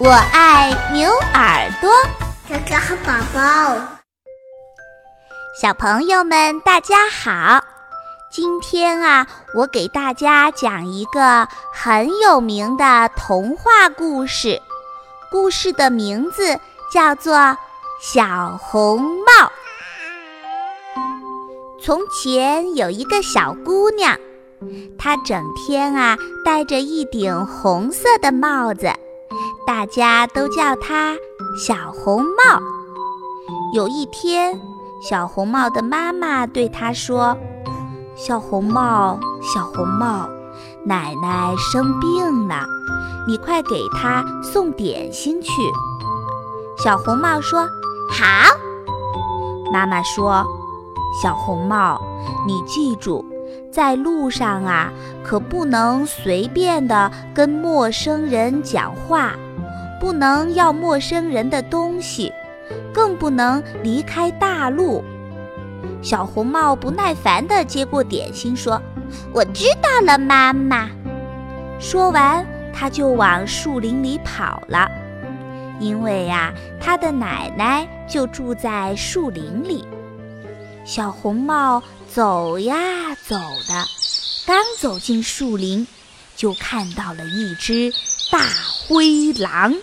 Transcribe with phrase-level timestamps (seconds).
[0.00, 1.90] 我爱牛耳朵，
[2.48, 3.76] 哥哥和宝宝，
[5.60, 7.60] 小朋友们大家好。
[8.30, 9.26] 今天啊，
[9.56, 14.62] 我给大家讲一个很有名的童话故事，
[15.32, 16.60] 故事的名字
[16.92, 17.34] 叫做
[18.00, 19.32] 《小红帽》。
[21.82, 24.16] 从前有一个小姑娘，
[24.96, 28.92] 她整天啊戴着一顶红色的帽子。
[29.68, 31.14] 大家都叫她
[31.54, 32.58] 小红帽。
[33.74, 34.58] 有一天，
[34.98, 37.36] 小红帽的妈妈对她说
[38.16, 40.26] ：“小红帽，小红帽，
[40.86, 42.64] 奶奶生病了，
[43.28, 45.50] 你快给她送点心去。”
[46.82, 47.68] 小红帽说
[48.10, 48.24] ：“好。”
[49.70, 50.46] 妈妈说
[51.22, 52.00] ：“小红帽，
[52.46, 53.22] 你记住，
[53.70, 54.90] 在路上啊，
[55.22, 59.34] 可不能随便的跟陌生人讲话。”
[60.00, 62.32] 不能要陌生人的东西，
[62.92, 65.04] 更不能离开大路。
[66.02, 68.80] 小红帽不耐烦地接过点心，说
[69.32, 70.88] ：“我知道了，妈妈。”
[71.80, 74.88] 说完，他就往树林里跑了。
[75.80, 79.86] 因为呀，他的奶奶就住在树林里。
[80.84, 82.76] 小红帽走呀
[83.26, 83.84] 走的，
[84.46, 85.86] 刚走进树林，
[86.34, 87.92] 就看到了一只。
[88.30, 88.46] 大
[88.86, 89.74] 灰狼，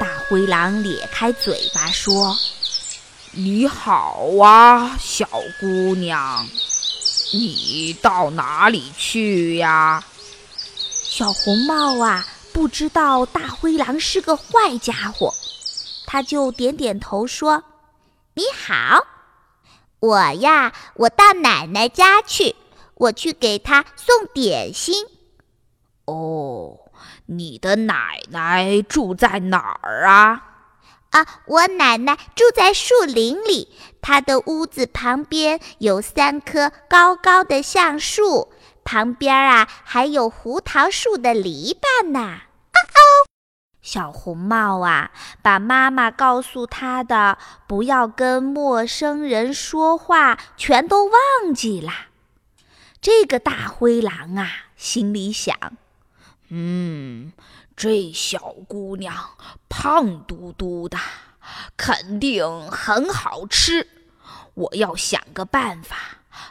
[0.00, 2.34] 大灰狼咧开嘴巴说
[3.32, 5.28] ：“你好啊，小
[5.60, 6.46] 姑娘，
[7.34, 10.02] 你到哪里去呀？”
[10.80, 15.30] 小红帽啊，不知道大灰狼是个坏家伙，
[16.06, 17.62] 他就点点头说
[18.32, 19.06] ：“你好，
[20.00, 22.56] 我呀，我到奶奶家去，
[22.94, 25.04] 我去给她送点心。”
[26.06, 26.78] 哦。
[27.26, 30.42] 你的奶奶住在哪儿啊？
[31.10, 33.68] 啊，我奶奶住在树林里，
[34.02, 38.52] 她的屋子旁边有三棵高高的橡树，
[38.84, 42.20] 旁边啊还有胡桃树的篱笆呢。
[42.20, 43.00] 哦哦，
[43.80, 51.92] 小红帽啊，把妈妈告诉他的不要跟陌生人说话全都忘记了。
[53.00, 55.56] 这个大灰狼啊，心里想。
[56.48, 57.32] 嗯，
[57.76, 58.38] 这小
[58.68, 59.30] 姑娘
[59.68, 60.98] 胖嘟嘟的，
[61.76, 63.88] 肯定很好吃。
[64.54, 65.96] 我要想个办法，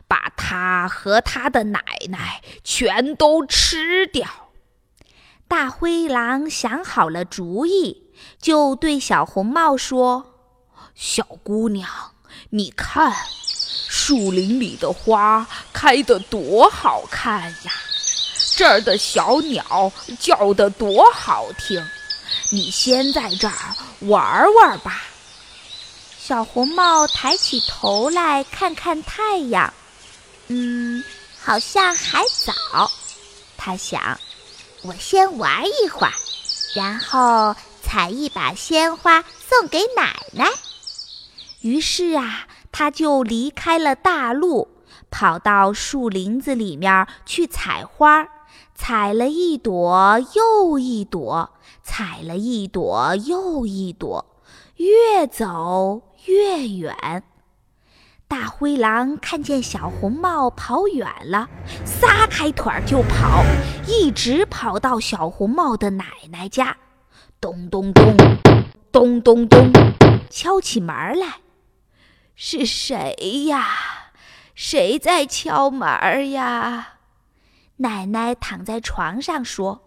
[0.07, 4.27] 把她和她的奶奶全都吃掉。
[5.47, 10.33] 大灰狼想好了主意，就对小红帽说
[10.95, 11.87] ：“小姑娘，
[12.49, 13.13] 你看，
[13.87, 17.71] 树林里的花开得多好看呀！”
[18.55, 21.83] 这儿的小鸟叫得多好听，
[22.51, 23.53] 你先在这儿
[24.01, 25.03] 玩玩吧。
[26.19, 29.73] 小红帽抬起头来看看太阳，
[30.47, 31.03] 嗯，
[31.41, 32.89] 好像还早。
[33.57, 34.19] 他想，
[34.83, 36.13] 我先玩一会儿，
[36.75, 40.47] 然后采一把鲜花送给奶奶。
[41.61, 44.67] 于是啊，他就离开了大路，
[45.09, 48.27] 跑到树林子里面去采花。
[48.85, 51.51] 采了一朵又一朵，
[51.83, 54.25] 采了一朵又一朵，
[54.75, 57.23] 越走越远。
[58.27, 61.47] 大灰狼看见小红帽跑远了，
[61.85, 63.45] 撒开腿儿就跑，
[63.87, 66.75] 一直跑到小红帽的奶奶家。
[67.39, 68.17] 咚咚咚，
[68.91, 69.71] 咚咚咚，
[70.29, 71.37] 敲起门来。
[72.35, 73.65] 是谁呀？
[74.53, 76.92] 谁在敲门呀？
[77.77, 79.81] 奶奶躺在床上说：“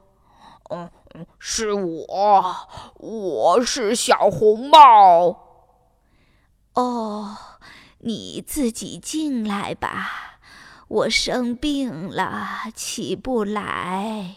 [0.70, 0.90] 嗯，
[1.38, 2.56] 是我，
[2.96, 5.44] 我是小红帽。
[6.74, 7.36] 哦，
[8.00, 10.38] 你自己进来吧，
[10.88, 14.36] 我生病了，起不来。”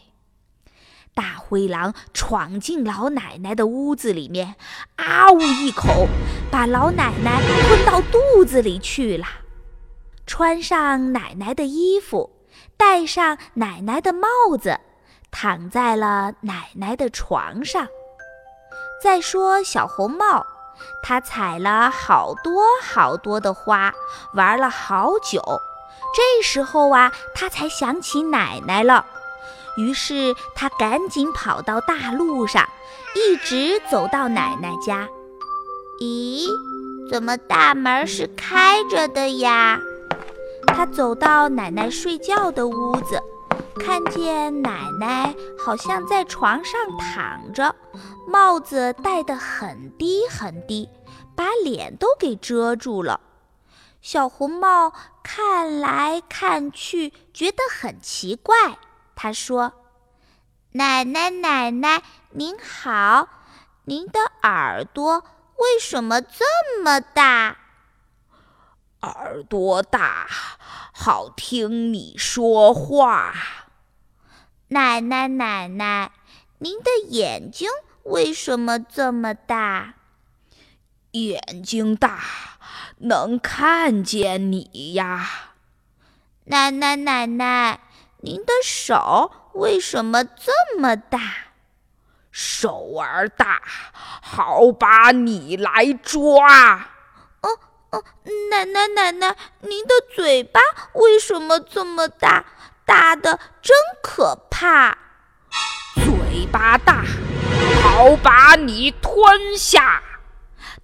[1.15, 4.55] 大灰狼闯进老奶奶的屋子里面，
[4.95, 6.07] 啊呜一口，
[6.49, 9.25] 把老奶奶吞到肚子里去了，
[10.25, 12.38] 穿上奶奶的衣服。
[12.77, 14.27] 戴上奶奶的帽
[14.59, 14.79] 子，
[15.31, 17.87] 躺在了奶奶的床上。
[19.01, 20.45] 再说小红帽，
[21.03, 23.93] 它采了好多好多的花，
[24.33, 25.41] 玩了好久。
[26.13, 29.05] 这时候啊，它才想起奶奶了。
[29.77, 32.67] 于是它赶紧跑到大路上，
[33.15, 35.07] 一直走到奶奶家。
[36.01, 36.47] 咦，
[37.09, 39.79] 怎么大门是开着的呀？
[40.67, 43.21] 他走到奶奶睡觉的屋子，
[43.79, 47.75] 看见奶奶好像在床上躺着，
[48.27, 50.89] 帽子戴得很低很低，
[51.35, 53.19] 把脸都给遮住了。
[54.01, 58.77] 小红帽看来看去，觉得很奇怪。
[59.15, 59.73] 他说
[60.71, 62.01] ：“奶奶，奶奶，
[62.31, 63.27] 您好，
[63.83, 65.25] 您的耳朵
[65.57, 66.45] 为什么这
[66.81, 67.57] 么大？”
[69.01, 70.27] 耳朵大，
[70.93, 73.33] 好听你说话。
[74.69, 76.11] 奶奶，奶奶，
[76.57, 77.69] 您的眼睛
[78.03, 79.95] 为什么这么大？
[81.11, 82.19] 眼睛大，
[82.97, 85.53] 能看见你呀。
[86.45, 87.79] 奶奶，奶奶，
[88.17, 91.19] 您的手为什么这么大？
[92.31, 93.61] 手儿大，
[94.21, 96.89] 好把你来抓。
[97.91, 98.03] 哦，
[98.51, 100.61] 奶奶奶奶，您的嘴巴
[100.93, 102.45] 为什么这么大？
[102.85, 104.95] 大的真可怕！
[105.95, 107.03] 嘴巴大，
[107.81, 110.03] 好把你吞下！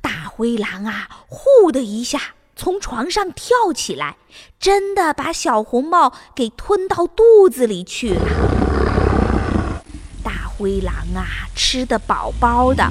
[0.02, 2.19] 大灰狼啊，呼的一下
[2.56, 4.18] 从床上跳起来，
[4.60, 8.22] 真的把小红帽给吞到肚子里去了。
[10.24, 11.25] 大灰狼啊，
[11.56, 12.90] 吃得饱饱的，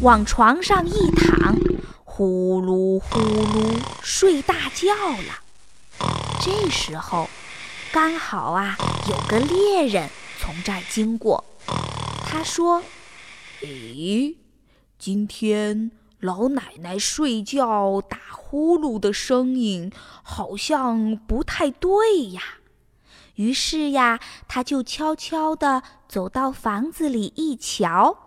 [0.00, 1.58] 往床上一躺。
[2.22, 5.40] 呼噜呼噜睡大觉了。
[6.42, 7.30] 这时候，
[7.90, 8.76] 刚好啊
[9.08, 11.42] 有个猎人从这儿经过。
[12.26, 12.82] 他说
[13.64, 14.36] ：“诶，
[14.98, 19.90] 今天老奶奶睡觉打呼噜的声音
[20.22, 22.42] 好像不太对呀。”
[23.36, 28.18] 于是呀，他就悄悄地走到房子里一瞧。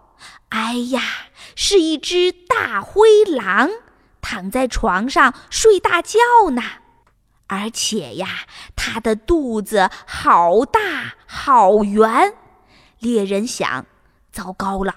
[0.50, 1.02] 哎呀，
[1.56, 3.70] 是一只大灰狼，
[4.34, 6.18] 躺在床上睡大觉
[6.56, 6.64] 呢。
[7.46, 12.34] 而且呀，它的肚子好大好圆。
[12.98, 13.86] 猎人想：
[14.32, 14.96] 糟糕了，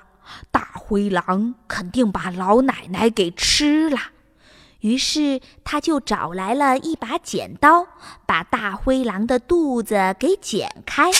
[0.50, 3.98] 大灰狼肯定把老奶奶给吃了。
[4.80, 7.86] 于是他就找来了一把剪刀，
[8.24, 11.10] 把大灰狼的肚子给剪开。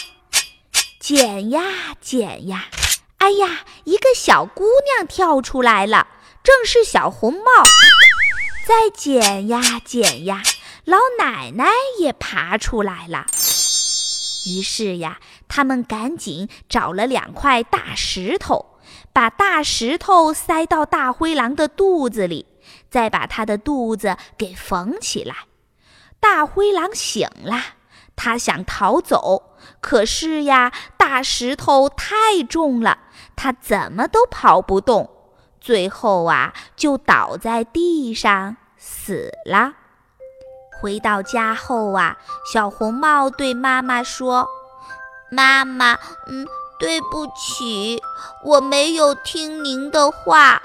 [0.99, 1.61] 剪呀
[2.01, 2.65] 剪呀。
[3.19, 4.65] 哎呀，一个小姑
[4.95, 6.07] 娘跳出来了，
[6.43, 7.41] 正是小红帽。
[8.67, 10.43] 再剪呀剪呀，
[10.85, 11.67] 老奶奶
[12.01, 13.25] 也爬出来了。
[14.45, 18.81] 于是呀，他们赶紧找了两块大石头，
[19.13, 22.47] 把大石头塞到大灰狼的肚子里，
[22.91, 25.37] 再把它的肚子给缝起来。
[26.19, 27.63] 大灰狼醒了。
[28.17, 32.99] 他想逃走，可是呀，大石头太重了，
[33.37, 35.16] 他怎么都跑不动。
[35.67, 39.73] 最后啊，就倒在地上死了。
[40.81, 42.17] 回到家后啊，
[42.53, 44.47] 小红帽对妈妈说
[45.29, 45.99] ：“妈妈，
[46.29, 46.47] 嗯，
[46.79, 48.01] 对不起，
[48.45, 50.63] 我没有听您的话，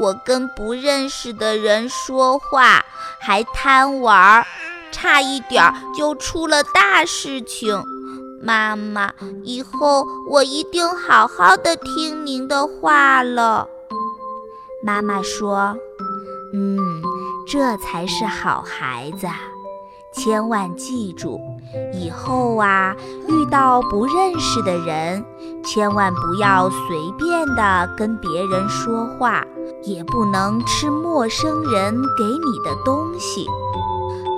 [0.00, 2.82] 我跟不认识的人说话，
[3.20, 4.46] 还贪玩。”
[4.90, 7.84] 差一点儿就出了大事情，
[8.42, 9.12] 妈妈，
[9.44, 13.68] 以后我一定好好的听您的话了。
[14.84, 15.76] 妈妈说
[16.52, 16.76] ：“嗯，
[17.46, 19.28] 这才是好孩子，
[20.12, 21.40] 千万记住，
[21.92, 22.96] 以后啊，
[23.28, 25.24] 遇到不认识的人，
[25.64, 29.44] 千万不要随便的跟别人说话，
[29.84, 33.46] 也不能吃陌生人给你的东西。”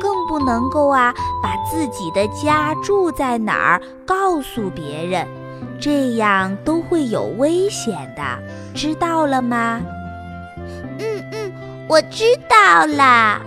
[0.01, 5.27] 更不能够啊，把自己的家住在哪儿告诉别人，
[5.81, 8.23] 这样都会有危险的，
[8.75, 9.81] 知道了吗？
[11.89, 13.41] 我知道了。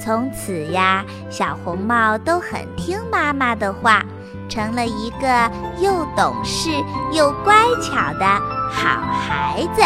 [0.00, 4.02] 从此呀，小红帽都很听妈妈的话，
[4.48, 6.70] 成了一个又懂事
[7.12, 8.26] 又乖巧的
[8.70, 9.82] 好孩子。